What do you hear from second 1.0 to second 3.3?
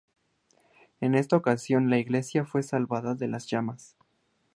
esta ocasión la iglesia fue salvada de